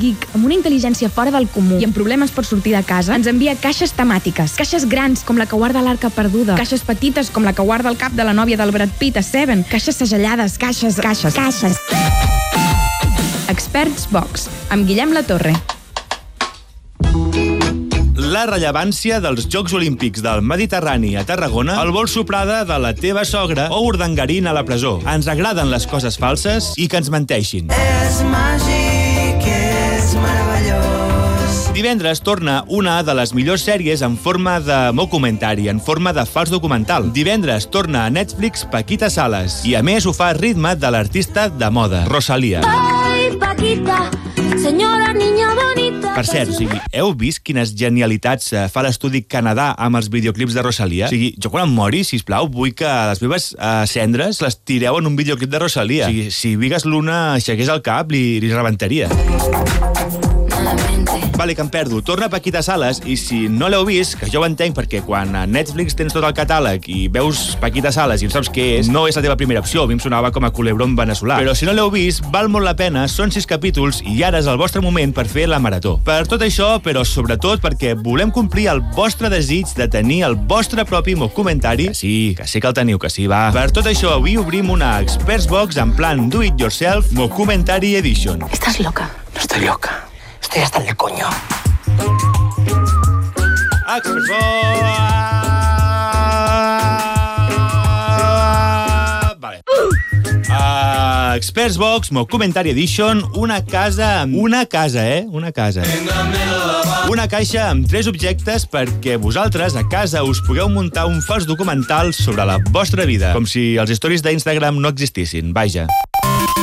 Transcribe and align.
geek 0.00 0.26
amb 0.34 0.46
una 0.48 0.56
intel·ligència 0.56 1.10
fora 1.12 1.32
del 1.34 1.48
comú 1.52 1.80
i 1.80 1.86
amb 1.86 1.96
problemes 1.96 2.32
per 2.34 2.44
sortir 2.48 2.74
de 2.76 2.82
casa 2.86 3.16
ens 3.16 3.28
envia 3.30 3.56
caixes 3.60 3.92
temàtiques. 3.96 4.56
Caixes 4.58 4.86
grans, 4.88 5.24
com 5.26 5.38
la 5.40 5.46
que 5.46 5.58
guarda 5.58 5.82
l'arca 5.84 6.10
perduda. 6.14 6.56
Caixes 6.60 6.84
petites, 6.86 7.30
com 7.30 7.46
la 7.46 7.54
que 7.56 7.66
guarda 7.66 7.90
el 7.92 7.98
cap 8.00 8.16
de 8.16 8.26
la 8.26 8.34
nòvia 8.36 8.58
del 8.60 8.72
Brad 8.74 8.92
Pitt 8.98 9.20
a 9.20 9.24
Seven. 9.26 9.64
Caixes 9.70 10.00
segellades, 10.00 10.56
caixes, 10.58 11.00
caixes. 11.00 11.36
Caixes. 11.36 11.78
Experts 13.50 14.06
Box, 14.10 14.48
amb 14.70 14.86
Guillem 14.86 15.12
La 15.12 15.24
Torre. 15.26 15.54
La 18.30 18.44
rellevància 18.46 19.18
dels 19.18 19.48
Jocs 19.50 19.72
Olímpics 19.74 20.22
del 20.22 20.44
Mediterrani 20.46 21.16
a 21.18 21.24
Tarragona, 21.26 21.80
el 21.82 21.90
vol 21.90 22.06
soprada 22.06 22.60
de 22.68 22.78
la 22.78 22.94
teva 22.94 23.24
sogra 23.26 23.66
o 23.74 23.82
urdangarín 23.88 24.46
a 24.46 24.54
la 24.54 24.62
presó. 24.68 25.00
Ens 25.02 25.26
agraden 25.26 25.72
les 25.74 25.88
coses 25.90 26.20
falses 26.20 26.70
i 26.78 26.86
que 26.86 27.02
ens 27.02 27.10
menteixin. 27.10 27.74
És 27.74 28.22
màgic. 28.30 28.99
Divendres 31.80 32.20
torna 32.20 32.62
una 32.68 32.98
de 33.00 33.14
les 33.16 33.30
millors 33.32 33.62
sèries 33.64 34.02
en 34.04 34.18
forma 34.20 34.58
de 34.60 34.74
documentari, 34.92 35.70
en 35.72 35.78
forma 35.80 36.12
de 36.12 36.26
fals 36.28 36.50
documental. 36.52 37.06
Divendres 37.16 37.70
torna 37.72 38.02
a 38.04 38.10
Netflix 38.12 38.66
Paquita 38.68 39.08
Sales 39.08 39.62
i 39.64 39.72
a 39.78 39.80
més 39.80 40.04
ho 40.04 40.12
fa 40.12 40.28
a 40.28 40.34
ritme 40.36 40.74
de 40.76 40.90
l'artista 40.92 41.46
de 41.48 41.70
moda, 41.72 42.02
Rosalia. 42.04 42.60
Ay, 42.68 43.32
Paquita, 43.40 44.10
señora 44.60 45.14
niña 45.16 45.54
bonita. 45.56 46.12
Per 46.18 46.26
cert, 46.28 46.52
o 46.52 46.58
sigui, 46.58 46.82
heu 46.92 47.14
vist 47.16 47.40
quines 47.48 47.72
genialitats 47.72 48.52
eh, 48.52 48.68
fa 48.68 48.84
l'estudi 48.84 49.24
Canadà 49.24 49.70
amb 49.80 49.96
els 49.96 50.12
videoclips 50.12 50.52
de 50.58 50.66
Rosalia? 50.66 51.08
O 51.08 51.14
sigui, 51.14 51.32
jo 51.40 51.48
quan 51.48 51.64
em 51.64 51.72
mori, 51.72 52.04
si 52.04 52.20
plau, 52.20 52.50
vull 52.52 52.76
que 52.76 52.90
les 53.08 53.24
meves 53.24 53.54
eh, 53.56 53.86
cendres 53.88 54.42
les 54.44 54.60
tireu 54.68 55.00
en 55.00 55.08
un 55.08 55.16
videoclip 55.16 55.48
de 55.48 55.64
Rosalia. 55.64 56.10
O 56.10 56.12
sigui, 56.12 56.28
si 56.28 56.58
Vigas 56.60 56.84
Luna 56.84 57.38
aixequés 57.38 57.72
el 57.72 57.80
cap, 57.80 58.12
li, 58.12 58.36
li 58.44 58.52
rebentaria. 58.52 59.08
Vale, 61.40 61.54
que 61.54 61.62
em 61.62 61.68
perdo. 61.70 62.02
Torna 62.02 62.28
Paquita 62.28 62.60
Sales 62.60 62.98
i 63.08 63.14
si 63.16 63.46
no 63.48 63.70
l'heu 63.72 63.86
vist, 63.88 64.18
que 64.20 64.26
jo 64.28 64.42
ho 64.42 64.44
entenc 64.44 64.74
perquè 64.76 64.98
quan 65.00 65.32
a 65.32 65.46
Netflix 65.48 65.94
tens 65.96 66.12
tot 66.12 66.26
el 66.28 66.34
catàleg 66.36 66.84
i 66.92 67.06
veus 67.08 67.54
Paquita 67.62 67.88
Sales 67.94 68.20
i 68.20 68.28
no 68.28 68.34
saps 68.34 68.50
què 68.52 68.66
és, 68.76 68.90
no 68.92 69.06
és 69.08 69.16
la 69.16 69.22
teva 69.24 69.38
primera 69.40 69.62
opció. 69.64 69.86
A 69.86 69.88
mi 69.88 69.96
em 69.96 70.02
sonava 70.04 70.28
com 70.36 70.44
a 70.44 70.50
culebron 70.52 70.92
veneçolà. 70.98 71.38
Però 71.40 71.54
si 71.56 71.64
no 71.64 71.72
l'heu 71.72 71.88
vist, 71.94 72.20
val 72.34 72.50
molt 72.52 72.68
la 72.68 72.74
pena, 72.76 73.06
són 73.08 73.32
sis 73.32 73.48
capítols 73.48 74.02
i 74.04 74.18
ara 74.26 74.42
és 74.44 74.50
el 74.52 74.60
vostre 74.60 74.82
moment 74.84 75.14
per 75.16 75.24
fer 75.32 75.46
la 75.48 75.62
marató. 75.64 75.94
Per 76.04 76.18
tot 76.28 76.44
això, 76.44 76.74
però 76.84 77.06
sobretot 77.08 77.64
perquè 77.64 77.94
volem 77.96 78.28
complir 78.36 78.68
el 78.74 78.84
vostre 78.98 79.32
desig 79.32 79.72
de 79.80 79.88
tenir 79.88 80.20
el 80.28 80.36
vostre 80.36 80.84
propi 80.84 81.16
documentari. 81.16 81.88
Que 81.88 81.96
sí, 81.96 82.12
que 82.36 82.44
sé 82.44 82.60
que 82.60 82.68
el 82.68 82.76
teniu, 82.76 83.00
que 83.00 83.08
sí, 83.08 83.24
va. 83.32 83.46
Per 83.56 83.70
tot 83.72 83.88
això, 83.88 84.12
avui 84.18 84.36
obrim 84.36 84.68
una 84.76 84.98
Experts 85.00 85.48
Box 85.48 85.80
en 85.80 85.96
plan 85.96 86.28
do 86.28 86.44
it 86.44 86.60
yourself 86.60 87.08
Documentary 87.16 87.96
Edition. 87.96 88.44
Estás 88.52 88.76
loca. 88.84 89.08
No 89.32 89.40
estoy 89.40 89.64
loca. 89.64 90.09
Estoy 90.40 90.62
hasta 90.62 90.78
el 90.84 90.96
coño. 90.96 91.26
Vale. 99.38 99.62
Uh, 100.48 101.34
Experts 101.36 101.76
Box, 101.78 102.10
Documentary 102.10 102.70
Edition, 102.70 103.22
una 103.34 103.64
casa... 103.64 104.22
amb- 104.22 104.36
Una 104.38 104.66
casa, 104.66 105.08
eh? 105.08 105.26
Una 105.30 105.52
casa. 105.52 105.82
Una 107.10 107.26
caixa 107.26 107.70
amb 107.70 107.88
tres 107.90 108.06
objectes 108.06 108.68
perquè 108.70 109.16
vosaltres 109.18 109.74
a 109.74 109.82
casa 109.90 110.22
us 110.22 110.38
pugueu 110.46 110.68
muntar 110.70 111.08
un 111.10 111.18
fals 111.26 111.46
documental 111.48 112.12
sobre 112.14 112.44
la 112.46 112.58
vostra 112.70 113.02
vida, 113.08 113.32
com 113.34 113.48
si 113.50 113.74
els 113.82 113.90
stories 113.96 114.22
d'Instagram 114.22 114.78
no 114.78 114.92
existissin, 114.94 115.50
vaja. 115.56 115.88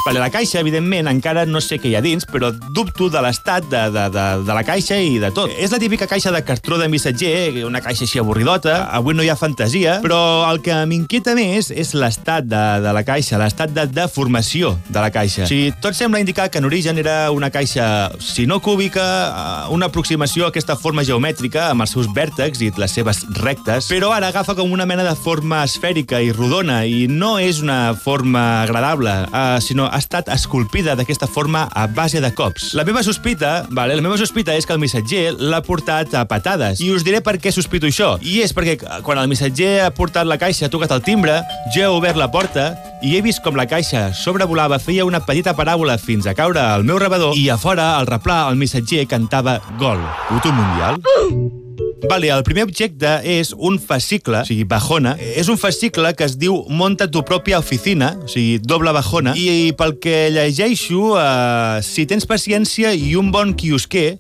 A 0.08 0.14
la 0.16 0.30
caixa, 0.32 0.62
evidentment, 0.62 1.10
encara 1.12 1.44
no 1.46 1.60
sé 1.60 1.76
què 1.84 1.90
hi 1.92 1.96
ha 1.98 2.02
dins, 2.02 2.24
però 2.32 2.48
dubto 2.72 3.10
de 3.12 3.20
l'estat 3.20 3.66
de, 3.68 3.82
de, 3.92 4.06
de, 4.14 4.26
de 4.48 4.54
la 4.56 4.64
caixa 4.64 4.96
i 5.04 5.18
de 5.20 5.34
tot. 5.36 5.52
És 5.60 5.74
la 5.74 5.80
típica 5.84 6.08
caixa 6.08 6.32
de 6.32 6.40
cartró 6.48 6.78
de 6.80 6.88
missatger, 6.88 7.66
una 7.68 7.82
caixa 7.84 8.06
així 8.08 8.22
avorridota, 8.22 8.78
avui 8.96 9.18
no 9.18 9.26
hi 9.26 9.28
ha 9.28 9.36
fantasia, 9.36 9.98
però 10.06 10.48
el 10.48 10.62
que 10.64 10.78
m'inquieta 10.88 11.36
més 11.36 11.74
és 11.76 11.92
l'estat 11.92 12.48
de, 12.48 12.62
de 12.86 12.94
la 12.96 13.04
caixa, 13.04 13.36
l'estat 13.42 13.74
de 13.76 13.84
deformació 13.92 14.78
de 14.88 15.04
la 15.04 15.12
caixa. 15.12 15.44
O 15.44 15.50
sigui, 15.52 15.74
tot 15.84 15.98
sembla 15.98 16.24
indicar 16.24 16.48
que 16.50 16.64
en 16.64 16.70
origen 16.70 17.04
era 17.04 17.18
una 17.36 17.52
caixa, 17.52 18.10
si 18.24 18.48
no 18.48 18.62
cúbica, 18.64 19.04
eh, 19.28 19.76
una 19.76 19.92
aproximació 19.92 20.48
a 20.48 20.54
aquesta 20.56 20.80
forma 20.80 21.04
geomètrica 21.04 21.68
amb 21.74 21.84
els 21.84 21.94
seus 21.98 22.08
vèrtexs 22.16 22.64
i 22.64 22.72
les 22.80 22.96
seves 22.96 23.26
rectes, 23.42 23.92
però 23.92 24.14
ara 24.16 24.32
agafa 24.32 24.56
com 24.56 24.72
una 24.72 24.88
mena 24.88 25.04
de 25.04 25.18
forma 25.20 25.66
esfèrica 25.68 26.24
i 26.24 26.32
rodona 26.32 26.80
i 26.88 27.06
no 27.12 27.36
és 27.44 27.60
una 27.62 27.92
forma 27.94 28.64
agradable, 28.64 29.20
eh, 29.28 29.46
sinó 29.62 29.77
ha 29.86 30.00
estat 30.02 30.32
esculpida 30.34 30.96
d'aquesta 30.98 31.28
forma 31.30 31.68
a 31.70 31.86
base 31.86 32.22
de 32.24 32.32
cops. 32.34 32.72
La 32.74 32.86
meva 32.88 33.04
sospita, 33.06 33.68
vale, 33.70 33.94
la 33.96 34.02
meva 34.02 34.18
sospita 34.18 34.56
és 34.58 34.66
que 34.66 34.74
el 34.74 34.82
missatger 34.82 35.36
l'ha 35.38 35.62
portat 35.62 36.16
a 36.18 36.26
patades. 36.26 36.82
I 36.82 36.90
us 36.96 37.06
diré 37.06 37.22
per 37.22 37.36
què 37.38 37.54
sospito 37.54 37.86
això. 37.86 38.16
I 38.26 38.40
és 38.46 38.56
perquè 38.58 38.78
eh, 38.80 39.00
quan 39.06 39.22
el 39.22 39.30
missatger 39.30 39.84
ha 39.86 39.94
portat 39.94 40.26
la 40.26 40.40
caixa, 40.42 40.66
ha 40.66 40.74
tocat 40.74 40.96
el 40.98 41.06
timbre, 41.06 41.38
jo 41.76 41.86
he 41.86 41.92
obert 42.00 42.18
la 42.18 42.32
porta 42.34 42.72
i 43.06 43.14
he 43.14 43.22
vist 43.22 43.44
com 43.46 43.60
la 43.60 43.68
caixa 43.70 44.08
sobrevolava, 44.18 44.82
feia 44.82 45.06
una 45.06 45.22
petita 45.22 45.54
paràbola 45.58 46.00
fins 46.02 46.26
a 46.26 46.34
caure 46.38 46.64
al 46.64 46.88
meu 46.88 46.98
rebedor 46.98 47.38
i 47.38 47.46
a 47.54 47.60
fora, 47.62 47.94
al 48.00 48.10
replà, 48.10 48.48
el 48.50 48.58
missatger 48.58 49.06
cantava 49.06 49.60
gol. 49.78 50.02
Puto 50.32 50.54
mundial? 50.56 51.02
Vale, 52.06 52.30
el 52.30 52.44
primer 52.46 52.64
objecte 52.68 53.10
és 53.26 53.54
un 53.58 53.80
fascicle, 53.82 54.44
o 54.44 54.48
sigui, 54.48 54.68
bajona. 54.70 55.16
És 55.18 55.50
un 55.50 55.58
fascicle 55.58 56.14
que 56.18 56.28
es 56.28 56.38
diu 56.38 56.60
Monta 56.70 57.08
tu 57.10 57.24
pròpia 57.26 57.58
oficina, 57.60 58.14
o 58.22 58.30
sigui, 58.30 58.60
doble 58.62 58.94
bajona. 58.94 59.34
I, 59.34 59.68
i 59.68 59.74
pel 59.78 59.98
que 60.04 60.28
llegeixo, 60.34 61.18
eh, 61.18 61.82
si 61.86 62.06
tens 62.10 62.30
paciència 62.30 62.94
i 62.94 63.16
un 63.18 63.32
bon 63.34 63.56
quiosquer, 63.58 64.20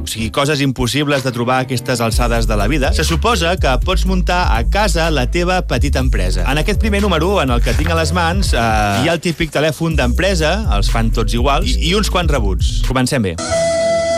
o 0.00 0.06
sigui, 0.08 0.30
coses 0.34 0.62
impossibles 0.64 1.22
de 1.22 1.32
trobar 1.34 1.60
aquestes 1.66 2.00
alçades 2.00 2.48
de 2.48 2.56
la 2.56 2.66
vida, 2.72 2.92
se 2.96 3.04
suposa 3.04 3.52
que 3.60 3.74
pots 3.84 4.06
muntar 4.08 4.56
a 4.56 4.64
casa 4.72 5.10
la 5.12 5.28
teva 5.30 5.60
petita 5.68 6.00
empresa. 6.00 6.46
En 6.50 6.58
aquest 6.58 6.80
primer 6.80 7.02
número, 7.04 7.36
en 7.42 7.52
el 7.52 7.62
que 7.62 7.76
tinc 7.76 7.92
a 7.92 8.00
les 8.00 8.14
mans, 8.16 8.54
eh, 8.54 8.56
hi 8.56 9.10
ha 9.10 9.18
el 9.18 9.20
típic 9.20 9.52
telèfon 9.52 9.98
d'empresa, 10.00 10.56
els 10.76 10.90
fan 10.90 11.12
tots 11.12 11.36
iguals, 11.36 11.76
i, 11.76 11.92
i 11.92 11.94
uns 12.00 12.10
quants 12.10 12.32
rebuts. 12.32 12.80
Comencem 12.88 13.28
bé. 13.28 13.36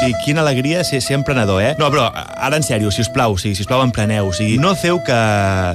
Sigui, 0.02 0.18
quina 0.24 0.40
alegria 0.42 0.82
ser, 0.82 0.98
ser 1.00 1.14
emprenedor, 1.14 1.60
eh? 1.62 1.74
No, 1.78 1.86
però 1.94 2.08
ara 2.12 2.58
en 2.58 2.64
sèrio, 2.66 2.90
si 2.90 3.04
us 3.04 3.10
plau, 3.14 3.36
o 3.36 3.38
sigui, 3.38 3.54
si 3.54 3.62
us 3.62 3.70
plau, 3.70 3.84
empreneu. 3.86 4.26
O 4.26 4.34
sigui, 4.34 4.56
no 4.58 4.74
feu 4.74 4.98
que, 5.06 5.18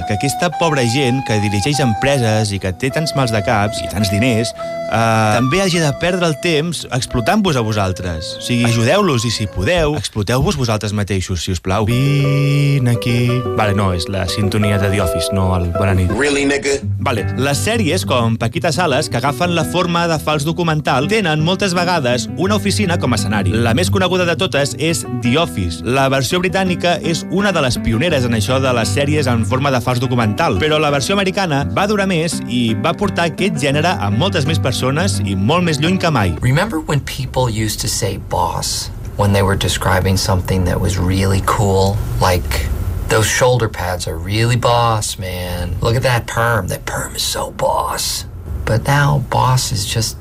que 0.04 0.18
aquesta 0.18 0.50
pobra 0.60 0.84
gent 0.92 1.22
que 1.24 1.38
dirigeix 1.40 1.80
empreses 1.80 2.52
i 2.52 2.60
que 2.60 2.74
té 2.76 2.92
tants 2.92 3.14
mals 3.16 3.32
de 3.32 3.40
caps 3.46 3.80
i 3.80 3.88
tants 3.88 4.12
diners 4.12 4.52
eh, 4.52 5.32
també 5.38 5.62
hagi 5.62 5.80
de 5.80 5.88
perdre 6.00 6.28
el 6.28 6.36
temps 6.44 6.84
explotant-vos 6.92 7.56
a 7.56 7.64
vosaltres. 7.64 8.34
O 8.36 8.44
sigui, 8.44 8.66
ajudeu-los 8.68 9.24
i 9.24 9.32
si 9.32 9.48
podeu, 9.54 9.96
exploteu-vos 9.96 10.58
vosaltres 10.60 10.92
mateixos, 10.96 11.40
si 11.44 11.54
us 11.56 11.62
plau. 11.64 11.88
Vine 11.88 12.92
aquí... 12.96 13.30
Vale, 13.56 13.72
no, 13.78 13.90
és 13.96 14.08
la 14.12 14.26
sintonia 14.28 14.76
de 14.80 14.92
The 14.92 15.02
Office, 15.04 15.32
no 15.36 15.50
el 15.56 15.70
Bona 15.76 15.94
nit. 15.96 16.12
Really, 16.18 16.44
nigga? 16.48 16.78
Vale. 17.00 17.24
Les 17.40 17.64
sèries, 17.64 18.04
com 18.08 18.36
Paquita 18.40 18.72
Sales, 18.76 19.08
que 19.08 19.20
agafen 19.20 19.56
la 19.56 19.64
forma 19.64 20.06
de 20.10 20.20
fals 20.20 20.44
documental, 20.44 21.08
tenen 21.08 21.44
moltes 21.44 21.72
vegades 21.76 22.28
una 22.36 22.60
oficina 22.60 22.98
com 23.00 23.16
a 23.16 23.20
escenari. 23.20 23.56
La 23.56 23.74
més 23.78 23.92
coneguda 23.94 24.17
de 24.26 24.34
totes 24.38 24.74
és 24.78 25.04
The 25.22 25.36
Office. 25.38 25.82
La 25.84 26.08
versió 26.10 26.40
britànica 26.42 26.96
és 27.04 27.24
una 27.30 27.52
de 27.54 27.62
les 27.62 27.78
pioneres 27.84 28.24
en 28.26 28.34
això 28.38 28.56
de 28.62 28.72
les 28.74 28.90
sèries 28.96 29.28
en 29.30 29.44
forma 29.46 29.70
de 29.74 29.80
fals 29.84 30.00
documental, 30.02 30.58
però 30.62 30.80
la 30.82 30.90
versió 30.94 31.14
americana 31.14 31.64
va 31.76 31.86
durar 31.90 32.08
més 32.10 32.38
i 32.48 32.74
va 32.74 32.94
portar 32.98 33.28
aquest 33.28 33.60
gènere 33.62 33.94
a 34.00 34.10
moltes 34.10 34.48
més 34.48 34.58
persones 34.58 35.20
i 35.24 35.36
molt 35.36 35.66
més 35.68 35.78
lluny 35.82 36.00
que 36.02 36.10
mai. 36.10 36.34
Remember 36.42 36.80
when 36.80 37.04
people 37.04 37.50
used 37.50 37.80
to 37.84 37.88
say 37.88 38.18
boss 38.30 38.90
when 39.18 39.32
they 39.32 39.42
were 39.42 39.56
describing 39.56 40.16
something 40.16 40.64
that 40.64 40.80
was 40.80 40.98
really 40.98 41.42
cool? 41.46 41.96
Like, 42.20 42.68
those 43.08 43.26
shoulder 43.26 43.68
pads 43.68 44.06
are 44.06 44.16
really 44.16 44.56
boss, 44.56 45.18
man. 45.18 45.76
Look 45.80 45.96
at 45.96 46.02
that 46.02 46.26
perm. 46.26 46.68
That 46.68 46.84
perm 46.84 47.16
is 47.16 47.22
so 47.22 47.50
boss. 47.50 48.26
But 48.64 48.86
now, 48.86 49.24
boss 49.30 49.72
is 49.72 49.86
just 49.86 50.16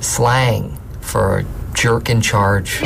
slang 0.00 0.78
for 1.00 1.44
jerk 1.78 2.10
in 2.10 2.20
charge. 2.20 2.82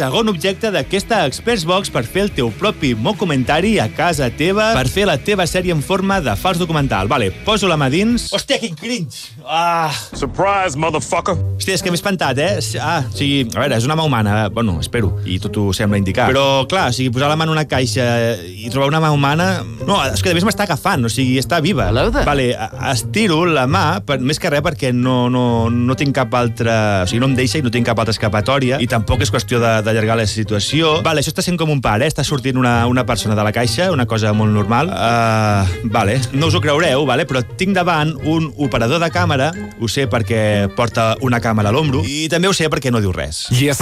Segon 0.00 0.30
objecte 0.32 0.70
d'aquesta 0.72 1.26
Experts 1.28 1.66
Box 1.68 1.90
per 1.92 2.00
fer 2.08 2.22
el 2.24 2.30
teu 2.32 2.48
propi 2.56 2.94
documentari 2.96 3.74
a 3.82 3.84
casa 3.92 4.30
teva, 4.32 4.70
per 4.72 4.86
fer 4.88 5.04
la 5.04 5.18
teva 5.20 5.44
sèrie 5.44 5.74
en 5.76 5.82
forma 5.84 6.22
de 6.24 6.32
fals 6.40 6.56
documental. 6.56 7.04
Vale, 7.10 7.28
poso 7.44 7.68
la 7.68 7.76
mà 7.76 7.90
dins. 7.92 8.30
Hòstia, 8.32 8.56
quin 8.62 8.78
cringe! 8.80 9.34
Ah! 9.44 9.92
Surprise, 10.16 10.78
motherfucker! 10.80 11.34
Hòstia, 11.58 11.76
és 11.76 11.84
que 11.84 11.92
m'he 11.92 12.00
espantat, 12.00 12.40
eh? 12.40 12.54
Ah, 12.80 13.02
o 13.04 13.12
sigui, 13.12 13.42
a 13.52 13.60
veure, 13.60 13.76
és 13.76 13.84
una 13.84 13.98
mà 13.98 14.06
humana, 14.08 14.38
eh? 14.46 14.54
bueno, 14.56 14.78
espero, 14.80 15.10
i 15.28 15.36
tot 15.42 15.58
ho 15.60 15.66
sembla 15.76 16.00
indicar. 16.00 16.30
Però, 16.32 16.64
clar, 16.70 16.86
o 16.88 16.96
sigui, 16.96 17.12
posar 17.12 17.28
la 17.28 17.36
mà 17.36 17.44
en 17.44 17.52
una 17.52 17.66
caixa 17.68 18.06
i 18.40 18.72
trobar 18.72 18.88
una 18.88 19.02
mà 19.04 19.12
humana... 19.12 19.50
No, 19.84 20.00
és 20.06 20.24
que 20.24 20.32
a 20.32 20.38
més 20.38 20.48
m'està 20.48 20.64
agafant, 20.64 21.04
o 21.04 21.12
sigui, 21.12 21.36
està 21.42 21.60
viva. 21.60 21.90
Hello 21.92 22.08
there. 22.08 22.24
Vale, 22.24 22.48
estiro 22.94 23.42
la 23.44 23.66
mà, 23.68 23.84
per, 24.08 24.16
més 24.24 24.40
que 24.40 24.48
res 24.48 24.64
perquè 24.64 24.94
no, 24.96 25.26
no, 25.28 25.44
no 25.68 25.98
tinc 26.00 26.16
cap 26.22 26.40
altra... 26.40 27.04
O 27.04 27.12
sigui, 27.12 27.20
no 27.20 27.28
em 27.28 27.36
deixa 27.36 27.60
i 27.60 27.66
no 27.68 27.74
tinc 27.74 27.90
cap 27.92 28.00
altra 28.00 28.16
escapatòria, 28.16 28.80
i 28.80 28.88
tampoc 28.88 29.28
és 29.28 29.34
qüestió 29.36 29.60
de, 29.60 29.76
d'allargar 29.90 30.16
la 30.18 30.26
situació. 30.30 31.00
Vale, 31.04 31.20
això 31.20 31.34
està 31.34 31.44
sent 31.44 31.58
com 31.60 31.70
un 31.72 31.82
pare, 31.82 32.06
eh? 32.06 32.12
està 32.12 32.24
sortint 32.26 32.58
una, 32.60 32.86
una 32.90 33.04
persona 33.06 33.36
de 33.36 33.44
la 33.46 33.52
caixa, 33.52 33.90
una 33.92 34.06
cosa 34.06 34.32
molt 34.36 34.54
normal. 34.54 34.90
Uh, 34.90 35.90
vale, 35.90 36.18
no 36.32 36.48
us 36.50 36.56
ho 36.56 36.62
creureu, 36.62 37.04
vale? 37.08 37.26
però 37.28 37.42
tinc 37.58 37.74
davant 37.76 38.14
un 38.28 38.50
operador 38.58 39.02
de 39.02 39.10
càmera, 39.12 39.50
ho 39.80 39.88
sé 39.90 40.06
perquè 40.10 40.70
porta 40.76 41.12
una 41.26 41.40
càmera 41.42 41.70
a 41.70 41.74
l'ombro, 41.74 42.02
i 42.06 42.28
també 42.32 42.48
ho 42.48 42.54
sé 42.56 42.70
perquè 42.72 42.92
no 42.94 43.02
diu 43.02 43.12
res. 43.14 43.46
Yeah, 43.50 43.74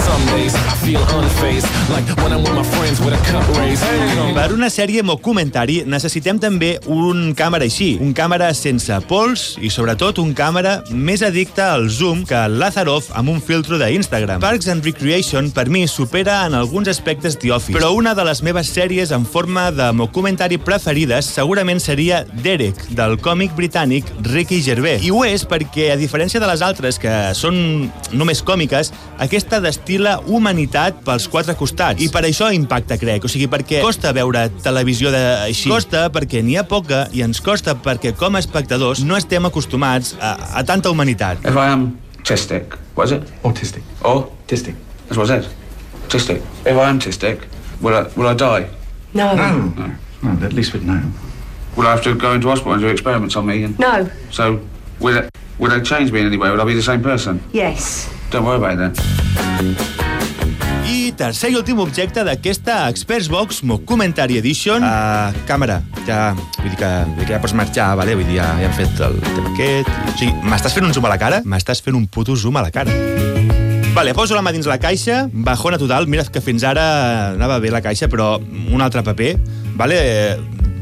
like 1.93 2.15
Per 4.35 4.47
una 4.55 4.69
sèrie 4.73 5.03
mockumentari 5.05 5.83
necessitem 5.89 6.39
també 6.41 6.75
un 6.89 7.33
càmera 7.37 7.67
així, 7.67 7.91
un 8.01 8.13
càmera 8.17 8.51
sense 8.57 8.95
pols 9.09 9.55
i 9.61 9.71
sobretot 9.73 10.21
un 10.23 10.33
càmera 10.37 10.79
més 10.91 11.23
addicte 11.25 11.63
al 11.63 11.89
zoom 11.93 12.25
que 12.27 12.39
Lazarov 12.49 13.09
amb 13.19 13.33
un 13.33 13.41
filtro 13.41 13.79
d'Instagram. 13.81 14.41
Parks 14.41 14.69
and 14.71 14.85
Recreation 14.85 15.51
per 15.51 15.67
mi 15.69 15.85
supera 15.99 16.45
en 16.47 16.53
alguns 16.55 16.87
aspectes 16.87 17.35
The 17.39 17.51
Office, 17.51 17.75
però 17.75 17.91
una 17.91 18.13
de 18.15 18.23
les 18.23 18.39
meves 18.45 18.69
sèries 18.71 19.11
en 19.11 19.25
forma 19.27 19.65
de 19.75 19.89
mockumentari 19.91 20.55
preferides 20.63 21.27
segurament 21.27 21.81
seria 21.83 22.21
Derek, 22.45 22.79
del 22.95 23.17
còmic 23.19 23.51
britànic 23.57 24.07
Ricky 24.29 24.61
Gervais. 24.63 25.03
I 25.03 25.11
ho 25.11 25.25
és 25.27 25.43
perquè, 25.43 25.89
a 25.91 25.97
diferència 25.99 26.39
de 26.39 26.47
les 26.47 26.63
altres 26.63 27.01
que 27.03 27.11
són 27.35 27.89
només 28.15 28.39
còmiques, 28.47 28.93
aquesta 29.19 29.59
destila 29.59 30.15
humanitat 30.23 31.03
pels 31.03 31.27
quatre 31.27 31.57
costats. 31.59 31.99
I 31.99 32.07
per 32.13 32.23
això 32.29 32.47
impacta, 32.55 32.95
crec. 33.01 33.27
O 33.27 33.31
sigui, 33.31 33.49
perquè 33.51 33.83
costa 33.83 34.15
veure 34.15 34.47
televisió 34.63 35.11
de... 35.11 35.23
així. 35.49 35.67
Costa 35.67 36.07
perquè 36.15 36.45
n'hi 36.45 36.55
ha 36.61 36.63
poca 36.63 37.09
i 37.11 37.27
ens 37.27 37.43
costa 37.43 37.75
perquè, 37.75 38.15
com 38.15 38.39
a 38.39 38.45
espectadors, 38.45 39.03
no 39.03 39.19
estem 39.19 39.51
acostumats 39.51 40.15
a, 40.15 40.37
a 40.63 40.63
tanta 40.63 40.95
humanitat. 40.95 41.43
If 41.43 41.59
I 41.59 41.73
am 41.75 41.89
autistic, 42.23 42.79
what 42.95 43.11
is 43.11 43.19
it? 43.19 43.39
Autistic. 43.43 43.83
Autistic. 43.99 44.79
That's 45.09 45.19
what 45.19 45.27
I 45.27 45.41
said. 45.41 45.58
Autistic. 46.09 46.41
If 46.65 46.75
I 46.75 46.89
am 46.89 46.99
autistic, 46.99 47.43
will 47.81 47.93
I, 47.93 48.01
will 48.17 48.27
I 48.27 48.33
die? 48.33 48.67
No. 49.13 49.35
No. 49.35 49.91
No, 50.23 50.45
at 50.45 50.53
least 50.53 50.73
we'd 50.73 50.83
know. 50.83 50.99
Will 51.77 51.85
I 51.85 51.91
have 51.91 52.01
to 52.03 52.15
go 52.15 52.33
into 52.33 52.49
hospital 52.49 52.73
and 52.73 52.81
do 52.81 52.87
experiments 52.87 53.35
on 53.35 53.45
me? 53.45 53.63
And 53.63 53.77
No. 53.79 54.09
so, 54.31 54.59
will 54.99 55.17
it, 55.17 55.29
will 55.59 55.69
they 55.69 55.81
change 55.81 56.11
me 56.11 56.21
in 56.21 56.25
any 56.25 56.37
way? 56.37 56.49
Will 56.49 56.59
I 56.61 56.65
be 56.65 56.73
the 56.73 56.81
same 56.81 57.03
person? 57.03 57.39
Yes. 57.53 58.09
Don't 58.31 58.43
worry 58.43 58.57
about 58.57 58.73
it 58.73 58.95
then. 58.95 59.77
I 60.89 61.11
tercer 61.13 61.51
i 61.53 61.55
últim 61.59 61.77
objecte 61.83 62.23
d'aquesta 62.25 62.87
Experts 62.89 63.29
Box 63.29 63.61
Mockumentary 63.61 64.39
Edition. 64.41 64.81
Uh, 64.81 65.29
càmera, 65.45 65.83
ja, 66.07 66.33
vull 66.57 66.71
dir 66.73 66.77
que, 66.81 66.89
vull 67.05 67.19
dir 67.21 67.27
que 67.29 67.33
ja 67.37 67.41
pots 67.43 67.53
marxar, 67.53 67.91
vale? 68.01 68.17
vull 68.17 68.25
dir, 68.25 68.39
ja, 68.41 68.49
ja 68.57 68.65
hem 68.71 68.73
fet 68.81 68.97
el 69.05 69.19
tema 69.29 69.53
aquest. 69.53 69.93
O 70.09 70.17
sigui, 70.17 70.33
m'estàs 70.49 70.73
fent 70.73 70.89
un 70.89 70.93
zoom 70.97 71.05
a 71.05 71.13
la 71.13 71.21
cara? 71.21 71.43
M'estàs 71.45 71.85
fent 71.85 71.97
un 72.01 72.09
puto 72.09 72.33
zoom 72.35 72.57
a 72.57 72.65
la 72.65 72.73
cara. 72.73 73.28
Vale, 73.99 74.13
poso 74.15 74.31
la 74.31 74.39
mà 74.39 74.53
dins 74.55 74.63
la 74.63 74.77
caixa, 74.79 75.25
bajona 75.27 75.75
total, 75.75 76.05
mira 76.07 76.23
que 76.23 76.39
fins 76.39 76.63
ara 76.63 76.83
anava 77.33 77.57
bé 77.59 77.67
la 77.67 77.81
caixa, 77.83 78.07
però 78.07 78.37
un 78.39 78.79
altre 78.79 79.01
paper, 79.03 79.33
vale? 79.75 79.97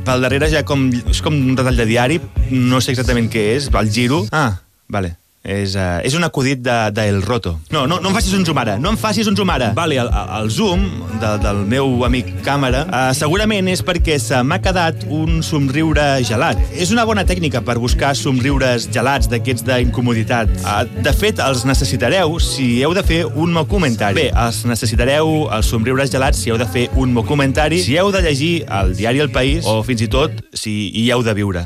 Pel 0.05 0.21
darrere 0.21 0.51
ja 0.51 0.61
com, 0.61 0.83
és 0.93 1.23
com 1.25 1.33
un 1.33 1.57
retall 1.57 1.81
de 1.81 1.87
diari, 1.89 2.19
no 2.53 2.77
sé 2.77 2.93
exactament 2.93 3.31
què 3.33 3.47
és, 3.55 3.71
el 3.73 3.89
giro... 3.89 4.19
Ah, 4.29 4.59
vale, 4.85 5.15
és, 5.47 5.75
uh, 5.79 5.99
és 6.05 6.13
un 6.17 6.25
acudit 6.27 6.59
de, 6.61 6.75
de 6.91 7.07
El 7.07 7.21
Roto. 7.23 7.55
No, 7.71 7.85
no, 7.87 8.01
no 8.03 8.11
em 8.11 8.17
facis 8.17 8.35
un 8.35 8.43
zoom 8.45 8.59
ara, 8.61 8.75
no 8.81 8.91
em 8.91 8.99
facis 8.99 9.29
un 9.31 9.37
zoom 9.37 9.49
ara. 9.53 9.71
Vale, 9.77 9.97
el, 10.01 10.11
el 10.41 10.51
zoom 10.51 10.83
de, 11.21 11.31
del 11.43 11.63
meu 11.71 12.03
amic 12.05 12.33
càmera 12.45 12.83
uh, 12.85 12.99
segurament 13.17 13.71
és 13.71 13.81
perquè 13.85 14.19
se 14.21 14.41
m'ha 14.43 14.59
quedat 14.63 15.07
un 15.07 15.41
somriure 15.45 16.05
gelat. 16.27 16.59
És 16.75 16.91
una 16.95 17.07
bona 17.07 17.23
tècnica 17.27 17.63
per 17.65 17.77
buscar 17.81 18.13
somriures 18.19 18.89
gelats 18.93 19.31
d'aquests 19.31 19.65
d'incomoditat. 19.67 20.51
Uh, 20.61 20.83
de 21.07 21.15
fet, 21.15 21.41
els 21.43 21.63
necessitareu 21.69 22.37
si 22.43 22.81
heu 22.83 22.95
de 22.97 23.05
fer 23.07 23.23
un 23.27 23.55
mockumentari. 23.55 24.27
Bé, 24.27 24.29
els 24.35 24.63
necessitareu 24.67 25.47
els 25.55 25.71
somriures 25.71 26.11
gelats 26.11 26.43
si 26.43 26.51
heu 26.51 26.59
de 26.59 26.67
fer 26.69 26.89
un 26.99 27.15
mockumentari, 27.15 27.79
si 27.83 27.97
heu 27.97 28.11
de 28.11 28.23
llegir 28.25 28.55
el 28.81 28.95
diari 28.97 29.23
El 29.23 29.31
País 29.31 29.67
o 29.67 29.79
fins 29.87 30.03
i 30.03 30.11
tot 30.11 30.43
si 30.53 30.79
hi 30.93 31.09
heu 31.13 31.23
de 31.25 31.37
viure. 31.37 31.63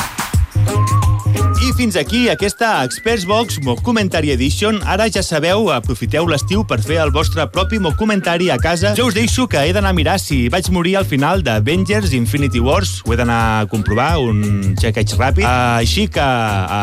Fins 1.81 1.95
aquí 1.95 2.30
aquesta 2.30 2.83
Experts 2.86 3.24
Box 3.25 3.57
Mockumentary 3.66 4.30
Edition. 4.30 4.78
Ara 4.86 5.07
ja 5.10 5.24
sabeu, 5.25 5.72
aprofiteu 5.74 6.28
l'estiu 6.30 6.62
per 6.62 6.78
fer 6.78 7.00
el 7.01 7.10
vostre 7.10 7.48
propi 7.50 7.80
mockumentari 7.81 8.51
a 8.54 8.60
casa. 8.62 8.92
Jo 8.94 9.07
us 9.10 9.18
deixo 9.18 9.48
que 9.50 9.66
he 9.66 9.74
d'anar 9.74 9.95
a 9.95 9.98
mirar 9.98 10.19
si 10.22 10.44
vaig 10.54 10.69
morir 10.69 11.00
al 11.01 11.10
final 11.10 11.42
d'Avengers 11.42 12.13
Infinity 12.13 12.62
Wars. 12.62 13.00
Ho 13.01 13.16
he 13.16 13.18
d'anar 13.18 13.42
a 13.63 13.68
comprovar, 13.74 14.19
un 14.22 14.75
xequeig 14.78 15.18
ràpid. 15.18 15.50
Així 15.50 16.06
que, 16.06 16.31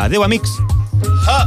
adeu, 0.03 0.27
amics. 0.27 0.59
Ha! 1.31 1.45